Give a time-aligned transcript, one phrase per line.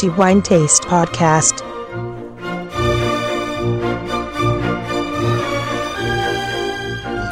[0.00, 1.69] Crafty Wine Taste Podcast.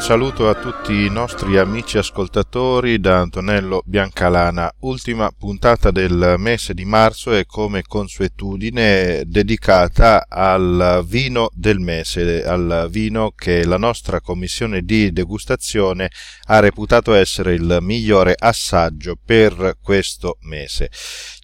[0.09, 4.73] Saluto a tutti i nostri amici ascoltatori da Antonello Biancalana.
[4.79, 12.87] Ultima puntata del mese di marzo e come consuetudine dedicata al vino del mese, al
[12.89, 16.09] vino che la nostra commissione di degustazione
[16.47, 20.89] ha reputato essere il migliore assaggio per questo mese.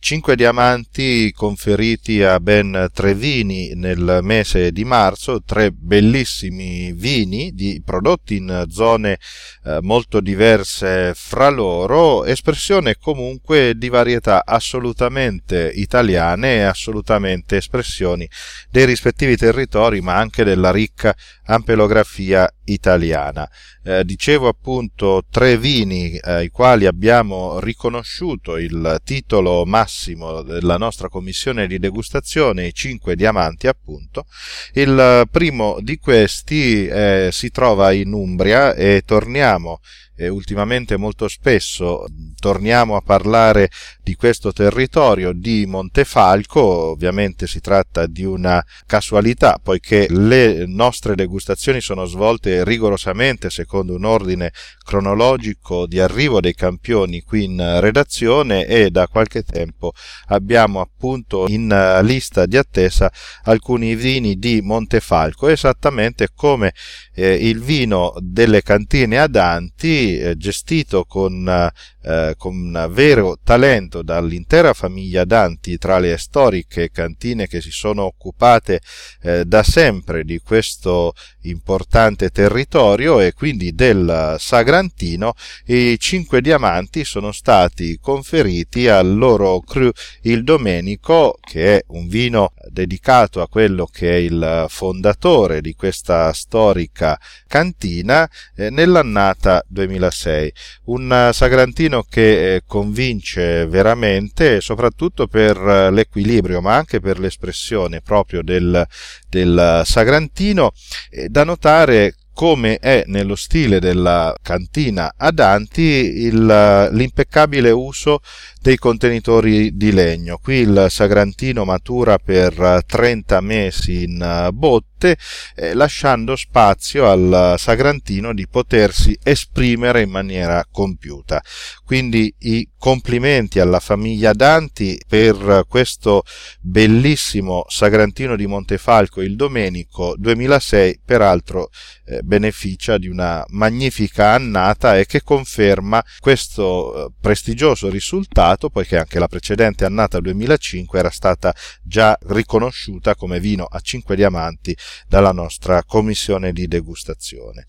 [0.05, 7.81] Cinque diamanti conferiti a ben tre vini nel mese di marzo, tre bellissimi vini di
[7.83, 9.19] prodotti in zone
[9.63, 18.29] eh, molto diverse fra loro, espressione comunque di varietà assolutamente italiane e assolutamente espressioni
[18.69, 23.49] dei rispettivi territori, ma anche della ricca ampelografia italiana.
[23.83, 31.09] Eh, dicevo appunto tre vini eh, ai quali abbiamo riconosciuto il titolo massimo della nostra
[31.09, 34.25] commissione di degustazione, i cinque diamanti appunto.
[34.73, 39.79] Il primo di questi eh, si trova in Umbria e torniamo
[40.15, 42.05] e ultimamente molto spesso
[42.39, 43.69] torniamo a parlare
[44.01, 51.81] di questo territorio di Montefalco, ovviamente si tratta di una casualità poiché le nostre degustazioni
[51.81, 54.51] sono svolte rigorosamente secondo un ordine
[54.83, 59.93] cronologico di arrivo dei campioni qui in redazione e da qualche tempo
[60.27, 63.11] abbiamo appunto in lista di attesa
[63.43, 66.73] alcuni vini di Montefalco, esattamente come
[67.13, 71.71] eh, il vino delle cantine Adanti, eh, gestito con,
[72.03, 78.81] eh, con vero talento dall'intera famiglia Adanti tra le storiche cantine che si sono occupate
[79.21, 85.33] eh, da sempre di questo importante territorio e quindi del Sagrantino,
[85.65, 89.89] i cinque diamanti sono stati conferiti al loro cru
[90.21, 96.31] il Domenico, che è un vino dedicato a quello che è il fondatore di questa
[96.33, 99.63] storica cantina eh, nell'annata
[99.97, 100.53] 2006.
[100.85, 105.57] Un sagrantino che eh, convince veramente, soprattutto per
[105.91, 108.85] l'equilibrio, ma anche per l'espressione proprio del,
[109.29, 110.71] del sagrantino.
[111.09, 118.19] Eh, da notare come è nello stile della cantina Adanti il, l'impeccabile uso
[118.65, 120.39] dei contenitori di legno.
[120.41, 125.17] Qui il Sagrantino matura per 30 mesi in botte,
[125.55, 131.43] eh, lasciando spazio al Sagrantino di potersi esprimere in maniera compiuta.
[131.83, 136.23] Quindi i complimenti alla famiglia Danti per questo
[136.59, 141.69] bellissimo Sagrantino di Montefalco il Domenico 2006, peraltro
[142.05, 149.19] eh, beneficia di una magnifica annata e che conferma questo eh, prestigioso risultato poiché anche
[149.19, 154.75] la precedente annata 2005 era stata già riconosciuta come vino a 5 diamanti
[155.07, 157.65] dalla nostra commissione di degustazione.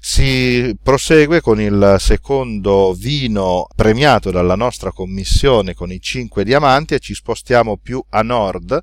[0.00, 6.98] Si prosegue con il secondo vino premiato dalla nostra commissione con i 5 diamanti e
[7.00, 8.80] ci spostiamo più a nord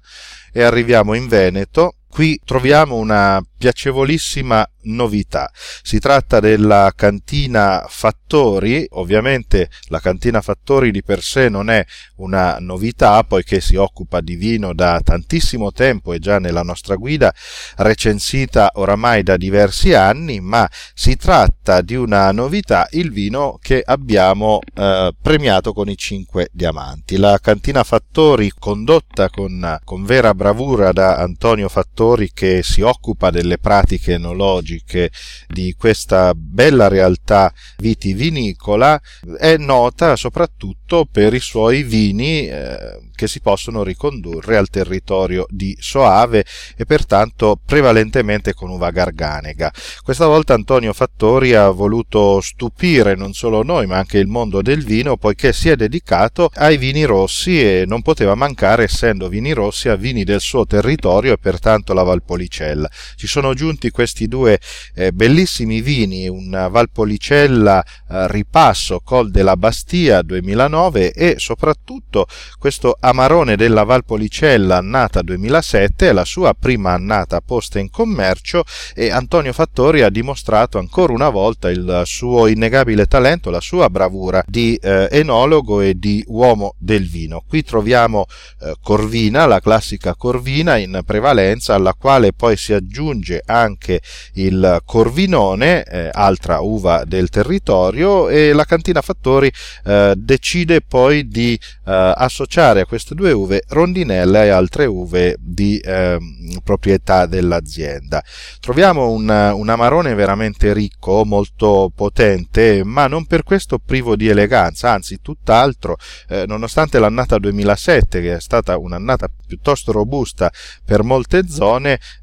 [0.51, 1.95] e arriviamo in Veneto.
[2.15, 5.51] Qui troviamo una piacevolissima novità.
[5.81, 11.83] Si tratta della cantina Fattori, ovviamente la cantina Fattori di per sé non è
[12.17, 17.33] una novità poiché si occupa di vino da tantissimo tempo e già nella nostra guida
[17.77, 24.61] recensita oramai da diversi anni, ma si tratta di una novità, il vino che abbiamo
[24.73, 27.17] eh, premiato con i 5 diamanti.
[27.17, 33.57] La cantina Fattori condotta con, con vera bravura da Antonio Fattori che si occupa delle
[33.57, 35.09] pratiche enologiche
[35.47, 39.01] di questa bella realtà vitivinicola
[39.37, 45.75] è nota soprattutto per i suoi vini eh, che si possono ricondurre al territorio di
[45.79, 46.45] Soave
[46.75, 49.71] e pertanto prevalentemente con uva garganega.
[50.03, 54.83] Questa volta Antonio Fattori ha voluto stupire non solo noi ma anche il mondo del
[54.83, 59.89] vino poiché si è dedicato ai vini rossi e non poteva mancare essendo vini rossi
[59.89, 62.87] a vini del suo territorio e pertanto la Valpolicella.
[63.15, 64.59] Ci sono giunti questi due
[64.93, 72.27] eh, bellissimi vini, un Valpolicella eh, ripasso Col della Bastia 2009 e soprattutto
[72.59, 78.63] questo Amarone della Valpolicella annata 2007 è la sua prima annata posta in commercio
[78.93, 84.43] e Antonio Fattori ha dimostrato ancora una volta il suo innegabile talento, la sua bravura
[84.45, 87.43] di eh, enologo e di uomo del vino.
[87.47, 88.25] Qui troviamo
[88.61, 94.01] eh, Corvina, la classica Corvina in prevalenza alla quale poi si aggiunge anche
[94.33, 99.51] il corvinone, eh, altra uva del territorio, e la cantina Fattori
[99.85, 105.79] eh, decide poi di eh, associare a queste due uve rondinella e altre uve di
[105.83, 108.23] ehm, proprietà dell'azienda.
[108.59, 114.91] Troviamo un, un amarone veramente ricco, molto potente, ma non per questo privo di eleganza,
[114.91, 115.97] anzi tutt'altro,
[116.29, 120.51] eh, nonostante l'annata 2007, che è stata un'annata piuttosto robusta
[120.83, 121.64] per molte zone,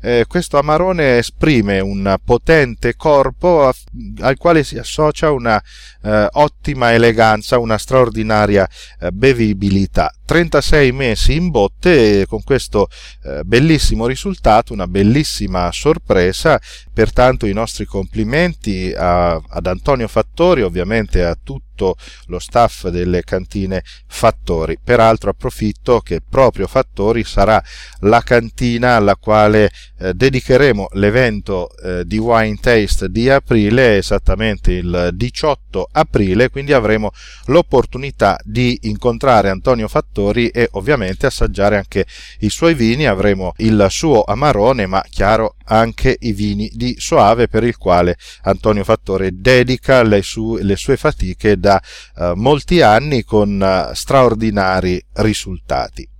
[0.00, 3.74] eh, questo amarone esprime un potente corpo a,
[4.20, 5.62] al quale si associa una
[6.02, 8.68] eh, ottima eleganza, una straordinaria
[9.00, 10.12] eh, bevibilità.
[10.24, 12.88] 36 mesi in botte con questo
[13.24, 16.60] eh, bellissimo risultato, una bellissima sorpresa,
[16.92, 21.96] pertanto i nostri complimenti a, ad Antonio Fattori, ovviamente a tutto
[22.26, 24.78] lo staff delle cantine Fattori.
[24.82, 27.62] Peraltro approfitto che proprio Fattori sarà
[28.00, 35.10] la cantina alla quale eh, dedicheremo l'evento eh, di Wine Taste di aprile, esattamente il
[35.12, 37.10] 18 aprile, quindi avremo
[37.46, 42.06] l'opportunità di incontrare Antonio Fattori e ovviamente assaggiare anche
[42.40, 47.64] i suoi vini, avremo il suo amarone, ma chiaro anche i vini di Soave per
[47.64, 51.80] il quale Antonio Fattore dedica le, su- le sue fatiche da
[52.16, 56.11] uh, molti anni con uh, straordinari risultati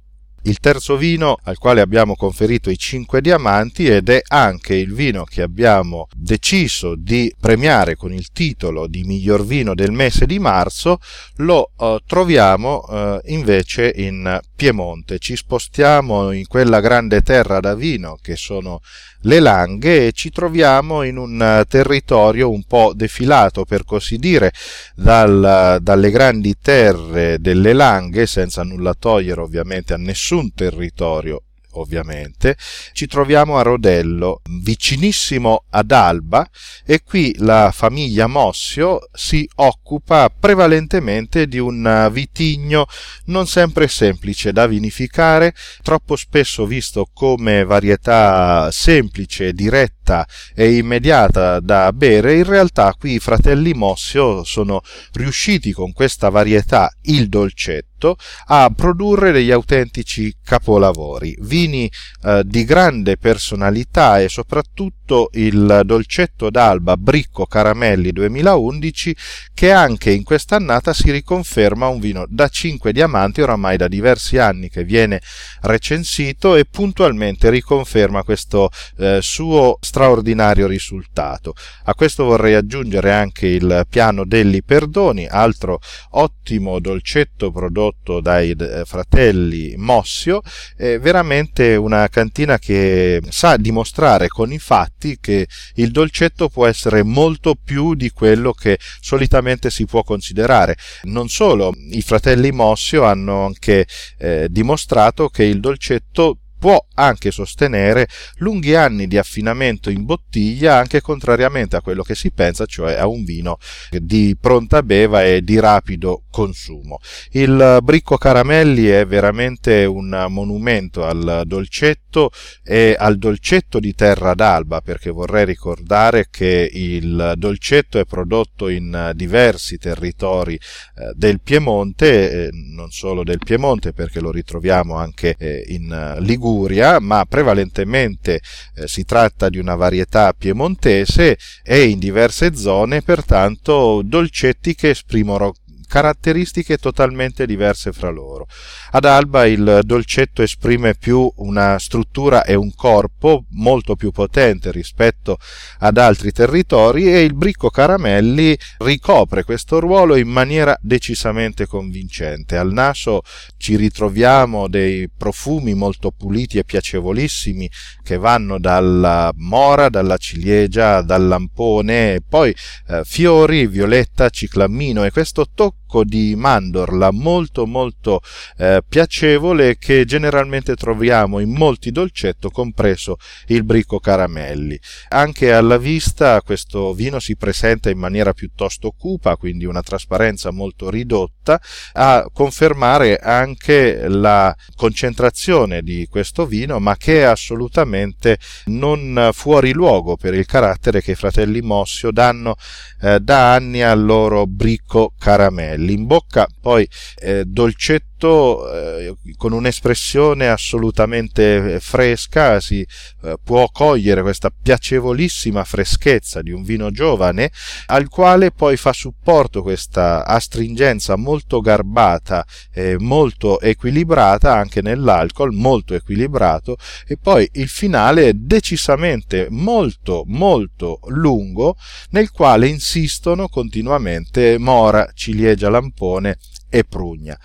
[0.45, 5.25] il terzo vino al quale abbiamo conferito i 5 diamanti ed è anche il vino
[5.25, 10.99] che abbiamo deciso di premiare con il titolo di miglior vino del mese di marzo
[11.37, 15.19] lo eh, troviamo eh, invece in Piemonte.
[15.19, 18.81] Ci spostiamo in quella grande terra da vino che sono
[19.23, 24.53] le Langhe e ci troviamo in un eh, territorio un po' defilato per così dire
[24.95, 31.43] dal, dalle grandi terre delle Langhe senza nulla togliere ovviamente a nessun territorio
[31.73, 32.57] ovviamente,
[32.93, 36.49] ci troviamo a Rodello, vicinissimo ad Alba,
[36.85, 42.87] e qui la famiglia Mossio si occupa prevalentemente di un vitigno
[43.27, 51.93] non sempre semplice da vinificare, troppo spesso visto come varietà semplice, diretta e immediata da
[51.93, 54.81] bere, in realtà qui i fratelli Mossio sono
[55.13, 58.17] riusciti con questa varietà, il dolcetto, riuscito
[58.47, 61.91] a produrre degli autentici capolavori, vini
[62.25, 69.17] eh, di grande personalità e soprattutto il dolcetto d'alba Bricco Caramelli 2011
[69.55, 74.69] che anche in quest'annata si riconferma un vino da 5 diamanti oramai da diversi anni
[74.69, 75.21] che viene
[75.63, 81.55] recensito e puntualmente riconferma questo eh, suo straordinario risultato.
[81.85, 88.51] A questo vorrei aggiungere anche il piano Delli Perdoni, altro ottimo dolcetto prodotto prodotto dai
[88.51, 90.43] eh, fratelli Mossio,
[90.77, 97.03] è veramente una cantina che sa dimostrare con i fatti che il dolcetto può essere
[97.03, 100.77] molto più di quello che solitamente si può considerare.
[101.05, 103.87] Non solo, i fratelli Mossio hanno anche
[104.19, 108.07] eh, dimostrato che il dolcetto può anche sostenere
[108.37, 113.09] lunghi anni di affinamento in bottiglia anche contrariamente a quello che si pensa, cioè a
[113.09, 113.59] un vino
[113.91, 116.99] di pronta beva e di rapido consumo.
[117.33, 122.31] Il Bricco Caramelli è veramente un monumento al dolcetto
[122.65, 129.13] e al dolcetto di terra d'alba perché vorrei ricordare che il dolcetto è prodotto in
[129.15, 136.17] diversi territori eh, del Piemonte, non solo del Piemonte perché lo ritroviamo anche eh, in
[136.21, 138.41] Liguria ma prevalentemente
[138.75, 145.53] eh, si tratta di una varietà piemontese e in diverse zone pertanto dolcetti che esprimono
[145.93, 148.47] caratteristiche totalmente diverse fra loro.
[148.93, 155.37] Ad Alba il dolcetto esprime più una struttura e un corpo molto più potente rispetto
[155.81, 162.57] ad altri territori e il bricco caramelli ricopre questo ruolo in maniera decisamente convincente.
[162.57, 163.21] Al naso
[163.59, 167.71] ci ritroviamo dei profumi molto puliti e piacevolissimi
[168.03, 172.57] che vanno dalla mora, dalla ciliegia, dal lampone e poi
[172.89, 178.21] eh, fiori, violetta, ciclammino e questo tocco tocco di mandorla molto molto
[178.57, 183.19] eh, piacevole che generalmente troviamo in molti dolcetto compreso
[183.49, 184.79] il bricco caramelli.
[185.11, 190.89] Anche alla vista questo vino si presenta in maniera piuttosto cupa quindi una trasparenza molto
[190.89, 191.61] ridotta
[191.93, 200.17] a confermare anche la concentrazione di questo vino ma che è assolutamente non fuori luogo
[200.17, 202.55] per il carattere che i fratelli Mossio danno
[203.03, 205.95] eh, da anni al loro bricco caramelli fratelli.
[205.95, 212.87] In bocca poi eh, dolcetto eh, con un'espressione assolutamente fresca, si
[213.23, 217.51] eh, può cogliere questa piacevolissima freschezza di un vino giovane
[217.87, 225.95] al quale poi fa supporto questa astringenza molto garbata e molto equilibrata anche nell'alcol, molto
[225.95, 231.77] equilibrato e poi il finale decisamente molto molto lungo
[232.11, 236.39] nel quale insistono continuamente Mora, Ciliegia Lampone
[236.71, 237.37] e Prugna.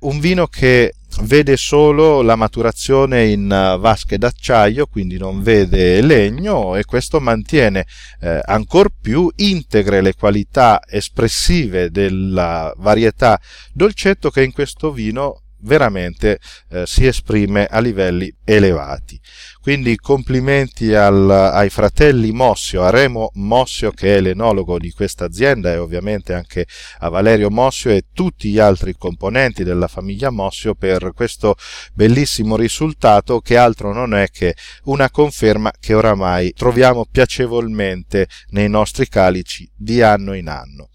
[0.00, 6.76] Un vino che vede solo la maturazione in eh, vasche d'acciaio, quindi non vede legno
[6.76, 7.86] e questo mantiene
[8.20, 13.40] eh, ancor più integre le qualità espressive della varietà
[13.72, 16.38] dolcetto che in questo vino veramente
[16.70, 19.18] eh, si esprime a livelli elevati.
[19.64, 25.72] Quindi complimenti al, ai fratelli Mossio, a Remo Mossio che è l'enologo di questa azienda
[25.72, 26.66] e ovviamente anche
[26.98, 31.54] a Valerio Mossio e tutti gli altri componenti della famiglia Mossio per questo
[31.94, 39.08] bellissimo risultato che altro non è che una conferma che oramai troviamo piacevolmente nei nostri
[39.08, 40.90] calici di anno in anno.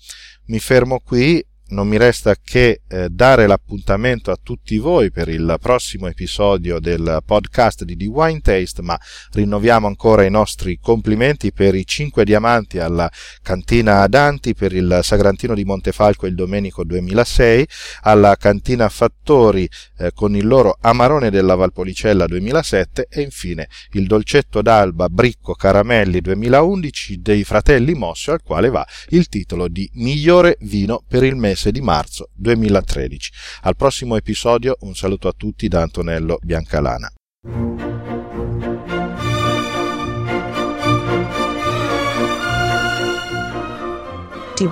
[0.46, 5.58] Mi fermo qui, non mi resta che eh, dare l'appuntamento a tutti voi per il
[5.62, 9.00] prossimo episodio del podcast di The Wine Taste, ma
[9.34, 13.10] rinnoviamo ancora i nostri complimenti per i 5 diamanti alla
[13.42, 17.68] cantina Adanti, per il Sagrantino di Montefalco il Domenico 2006,
[18.02, 24.62] alla cantina Fattori eh, con il loro Amarone della Valpolicella 2007 e infine il Dolcetto
[24.62, 31.04] d'Alba Bricco Caramelli 2011 dei fratelli Mossio al quale va il titolo di migliore vino
[31.08, 33.32] per il mese mese di marzo 2013.
[33.63, 37.12] Al prossimo episodio un saluto a tutti da Antonello Biancalana.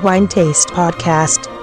[0.01, 1.56] Wine Taste Podcast